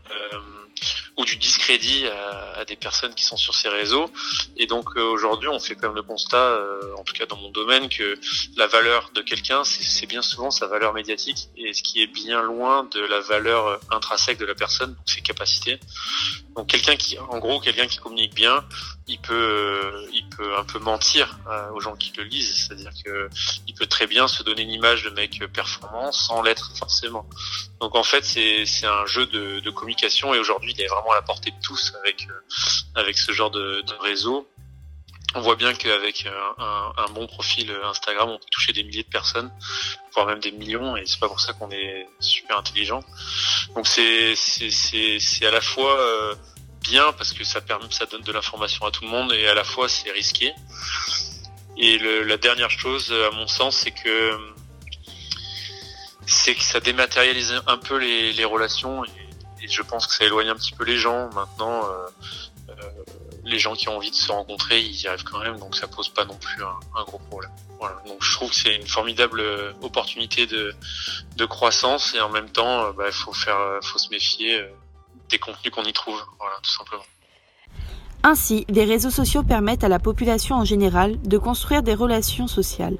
ou 1.17 1.25
du 1.25 1.37
discrédit 1.37 2.07
à, 2.07 2.59
à 2.59 2.65
des 2.65 2.75
personnes 2.75 3.13
qui 3.13 3.23
sont 3.23 3.37
sur 3.37 3.55
ces 3.55 3.69
réseaux. 3.69 4.11
Et 4.57 4.67
donc 4.67 4.97
euh, 4.97 5.01
aujourd'hui 5.01 5.47
on 5.47 5.59
fait 5.59 5.75
quand 5.75 5.87
même 5.87 5.95
le 5.95 6.03
constat 6.03 6.37
euh, 6.37 6.93
en 6.97 7.03
tout 7.03 7.13
cas 7.13 7.25
dans 7.25 7.37
mon 7.37 7.49
domaine 7.49 7.89
que 7.89 8.19
la 8.57 8.67
valeur 8.67 9.11
de 9.13 9.21
quelqu'un 9.21 9.63
c'est 9.63 10.07
bien 10.07 10.21
souvent 10.21 10.51
sa 10.51 10.67
valeur 10.67 10.93
médiatique 10.93 11.49
et 11.57 11.73
ce 11.73 11.83
qui 11.83 12.01
est 12.01 12.07
bien 12.07 12.41
loin 12.41 12.87
de 12.91 13.01
la 13.01 13.19
valeur 13.21 13.67
euh, 13.67 13.77
intrinsèque 13.91 14.37
de 14.37 14.45
la 14.45 14.55
personne 14.55 14.93
donc 14.93 15.09
ses 15.09 15.21
capacités. 15.21 15.79
Donc 16.55 16.67
quelqu'un 16.67 16.95
qui 16.95 17.17
en 17.19 17.39
gros 17.39 17.59
quelqu'un 17.59 17.87
qui 17.87 17.97
communique 17.97 18.33
bien 18.33 18.65
il 19.07 19.19
peut 19.19 19.33
euh, 19.33 20.07
il 20.13 20.27
peut 20.29 20.57
un 20.57 20.63
peu 20.63 20.79
mentir 20.79 21.37
euh, 21.47 21.69
aux 21.71 21.79
gens 21.79 21.95
qui 21.95 22.11
le 22.17 22.23
lisent. 22.23 22.65
C'est-à-dire 22.67 22.91
que 23.03 23.29
il 23.67 23.73
peut 23.75 23.85
très 23.85 24.07
bien 24.07 24.27
se 24.27 24.41
donner 24.43 24.63
une 24.63 24.71
image 24.71 25.03
de 25.03 25.09
mec 25.11 25.43
performant 25.53 26.11
sans 26.11 26.41
l'être 26.41 26.71
forcément. 26.77 27.27
Donc 27.79 27.95
en 27.95 28.03
fait 28.03 28.25
c'est 28.25 28.85
un 28.85 29.05
jeu 29.05 29.25
de, 29.27 29.59
de 29.59 29.69
communication 29.69 30.33
et 30.33 30.39
aujourd'hui 30.39 30.64
il 30.67 30.79
est 30.81 30.87
vraiment 30.87 31.11
à 31.11 31.15
la 31.15 31.21
portée 31.21 31.51
de 31.51 31.61
tous 31.61 31.93
avec 32.01 32.27
euh, 32.29 32.33
avec 32.95 33.17
ce 33.17 33.31
genre 33.31 33.51
de, 33.51 33.83
réseau 34.01 34.47
on 35.37 35.41
voit 35.41 35.57
bien 35.57 35.73
qu'avec 35.73 36.25
un, 36.57 36.93
un, 36.95 37.09
bon 37.09 37.27
profil 37.27 37.69
Instagram, 37.83 38.29
on 38.29 38.37
peut 38.37 38.45
toucher 38.49 38.71
des 38.71 38.85
milliers 38.85 39.03
de 39.03 39.09
personnes, 39.09 39.51
voire 40.13 40.27
même 40.27 40.39
des 40.39 40.53
millions, 40.53 40.95
et 40.95 41.05
c'est 41.05 41.19
pas 41.19 41.27
pour 41.27 41.41
ça 41.41 41.51
qu'on 41.51 41.69
est 41.71 42.07
super 42.21 42.57
intelligent. 42.57 43.03
Donc 43.75 43.85
c'est 43.85 44.33
c'est 44.35 45.45
à 45.45 45.51
la 45.51 45.59
fois 45.59 45.99
euh, 45.99 46.35
bien 46.83 47.11
parce 47.17 47.33
que 47.33 47.43
ça 47.43 47.59
permet 47.59 47.91
ça 47.91 48.05
donne 48.05 48.21
de 48.21 48.31
l'information 48.31 48.85
à 48.85 48.91
tout 48.91 49.03
le 49.03 49.09
monde 49.09 49.33
et 49.33 49.45
à 49.47 49.53
la 49.53 49.65
fois 49.65 49.89
c'est 49.89 50.09
risqué. 50.11 50.53
Et 51.77 51.97
la 51.97 52.37
dernière 52.37 52.69
chose, 52.69 53.11
à 53.11 53.31
mon 53.31 53.47
sens, 53.47 53.75
c'est 53.75 53.91
que 53.91 54.39
c'est 56.25 56.55
que 56.55 56.63
ça 56.63 56.79
dématérialise 56.79 57.61
un 57.67 57.77
peu 57.77 57.97
les, 57.97 58.45
relations 58.45 59.03
et 59.65 59.67
je 59.67 59.81
pense 59.81 60.05
que 60.07 60.13
ça 60.13 60.25
éloigne 60.25 60.49
un 60.49 60.55
petit 60.55 60.73
peu 60.73 60.83
les 60.83 60.97
gens. 60.97 61.29
Maintenant, 61.33 61.85
euh, 61.85 62.07
euh, 62.69 62.73
les 63.43 63.59
gens 63.59 63.75
qui 63.75 63.89
ont 63.89 63.97
envie 63.97 64.09
de 64.09 64.15
se 64.15 64.31
rencontrer, 64.31 64.81
ils 64.81 65.01
y 65.01 65.07
arrivent 65.07 65.23
quand 65.23 65.39
même, 65.39 65.59
donc 65.59 65.75
ça 65.75 65.87
pose 65.87 66.09
pas 66.09 66.25
non 66.25 66.35
plus 66.35 66.63
un, 66.63 67.03
gros 67.03 67.19
problème. 67.29 67.51
Donc 68.07 68.23
je 68.23 68.31
trouve 68.31 68.49
que 68.49 68.55
c'est 68.55 68.75
une 68.75 68.87
formidable 68.87 69.39
euh, 69.39 69.71
opportunité 69.81 70.47
de, 70.47 70.73
croissance 71.45 72.15
et 72.15 72.21
en 72.21 72.29
même 72.29 72.49
temps, 72.49 72.91
bah, 72.93 73.05
euh, 73.05 73.11
faut 73.11 73.99
se 73.99 74.09
méfier 74.09 74.65
des 75.29 75.37
contenus 75.37 75.71
qu'on 75.71 75.83
y 75.83 75.93
trouve. 75.93 76.19
Tout 76.63 76.71
simplement. 76.71 77.03
Ainsi, 78.23 78.65
les 78.69 78.85
réseaux 78.85 79.11
sociaux 79.11 79.43
permettent 79.43 79.83
à 79.83 79.89
la 79.89 79.99
population 79.99 80.55
en 80.55 80.65
général 80.65 81.21
de 81.21 81.37
construire 81.37 81.83
des 81.83 81.93
relations 81.93 82.47
sociales. 82.47 82.97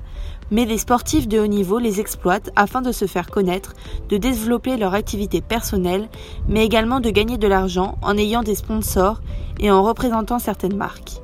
Mais 0.52 0.66
les 0.66 0.78
sportifs 0.78 1.28
de 1.28 1.40
haut 1.40 1.48
niveau 1.48 1.80
les 1.80 2.00
exploitent 2.00 2.52
afin 2.56 2.82
de 2.82 2.92
se 2.92 3.06
faire 3.06 3.30
connaître, 3.30 3.74
de 4.10 4.18
développer 4.18 4.78
leur 4.78 4.94
activité 4.94 5.42
personnelle, 5.42 6.08
mais 6.48 6.66
également 6.66 7.00
de 7.00 7.10
gagner 7.10 7.38
de 7.38 7.48
l'argent 7.48 7.98
en 8.02 8.18
ayant 8.18 8.44
des 8.44 8.56
sponsors 8.56 9.22
et 9.60 9.72
en 9.72 9.84
représentant 9.84 10.40
certaines 10.40 10.76
marques. 10.76 11.22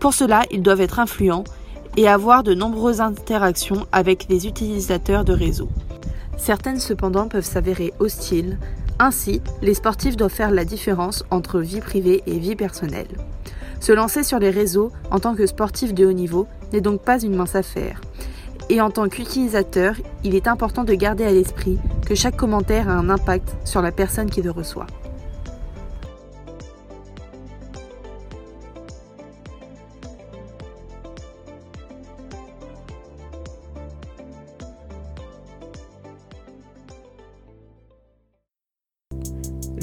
Pour 0.00 0.14
cela, 0.14 0.42
ils 0.50 0.62
doivent 0.62 0.80
être 0.80 0.98
influents 0.98 1.44
et 1.96 2.08
avoir 2.08 2.42
de 2.42 2.54
nombreuses 2.54 3.00
interactions 3.00 3.86
avec 3.92 4.26
les 4.28 4.46
utilisateurs 4.46 5.24
de 5.24 5.32
réseaux. 5.32 5.70
Certaines 6.36 6.80
cependant 6.80 7.28
peuvent 7.28 7.44
s'avérer 7.44 7.92
hostiles, 8.00 8.58
ainsi 8.98 9.40
les 9.62 9.74
sportifs 9.74 10.16
doivent 10.16 10.32
faire 10.32 10.50
la 10.50 10.64
différence 10.64 11.24
entre 11.30 11.60
vie 11.60 11.80
privée 11.80 12.22
et 12.26 12.38
vie 12.38 12.56
personnelle. 12.56 13.08
Se 13.80 13.92
lancer 13.92 14.22
sur 14.22 14.38
les 14.38 14.50
réseaux 14.50 14.92
en 15.10 15.20
tant 15.20 15.34
que 15.34 15.46
sportif 15.46 15.94
de 15.94 16.06
haut 16.06 16.12
niveau 16.12 16.46
n'est 16.72 16.80
donc 16.80 17.02
pas 17.02 17.22
une 17.22 17.36
mince 17.36 17.54
affaire. 17.54 18.00
Et 18.70 18.80
en 18.80 18.90
tant 18.90 19.08
qu'utilisateur, 19.08 19.94
il 20.24 20.34
est 20.34 20.48
important 20.48 20.84
de 20.84 20.94
garder 20.94 21.24
à 21.24 21.32
l'esprit 21.32 21.78
que 22.06 22.14
chaque 22.14 22.36
commentaire 22.36 22.88
a 22.88 22.92
un 22.92 23.10
impact 23.10 23.54
sur 23.64 23.82
la 23.82 23.92
personne 23.92 24.30
qui 24.30 24.42
le 24.42 24.50
reçoit. 24.50 24.86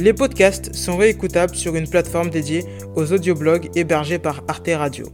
Les 0.02 0.14
podcasts 0.14 0.74
sont 0.74 0.98
réécoutables 0.98 1.54
sur 1.54 1.76
une 1.76 1.88
plateforme 1.88 2.32
dédiée 2.32 2.66
aux 2.96 3.14
audioblogs 3.14 3.70
hébergés 3.76 4.18
par 4.18 4.42
Arte 4.48 4.72
Radio. 4.74 5.06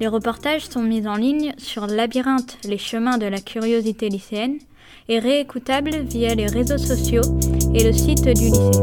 Les 0.00 0.08
reportages 0.08 0.66
sont 0.66 0.82
mis 0.82 1.06
en 1.06 1.14
ligne 1.14 1.52
sur 1.56 1.86
Labyrinthe, 1.86 2.58
les 2.64 2.78
chemins 2.78 3.16
de 3.16 3.26
la 3.26 3.40
curiosité 3.40 4.08
lycéenne, 4.08 4.58
et 5.08 5.20
réécoutables 5.20 5.98
via 6.02 6.34
les 6.34 6.46
réseaux 6.46 6.78
sociaux 6.78 7.22
et 7.74 7.84
le 7.84 7.92
site 7.92 8.24
du 8.24 8.46
lycée. 8.46 8.80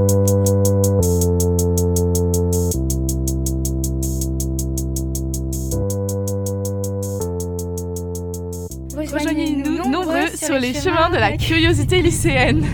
Rejoignez-nous 8.95 9.89
nombreux 9.89 10.27
sur 10.35 10.57
les 10.57 10.73
chemins 10.73 11.09
de 11.09 11.17
la 11.17 11.35
curiosité 11.35 12.01
lycéenne. 12.01 12.65